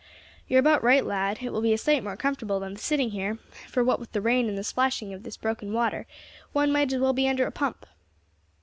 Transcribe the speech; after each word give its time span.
"You 0.47 0.57
are 0.57 0.59
about 0.59 0.81
right, 0.83 1.05
lad; 1.05 1.43
it 1.43 1.53
will 1.53 1.61
be 1.61 1.73
a 1.73 1.77
sight 1.77 2.03
more 2.03 2.17
comfortable 2.17 2.59
than 2.59 2.75
sitting 2.75 3.11
here, 3.11 3.37
for 3.67 3.83
what 3.83 3.99
with 3.99 4.13
the 4.13 4.19
rain 4.19 4.49
and 4.49 4.57
the 4.57 4.63
splashing 4.63 5.13
up 5.13 5.17
of 5.17 5.23
this 5.23 5.37
broken 5.37 5.73
water 5.73 6.07
one 6.53 6.71
might 6.71 6.91
as 6.91 6.99
well 6.99 7.13
be 7.13 7.29
under 7.29 7.45
a 7.45 7.51
pump." 7.51 7.85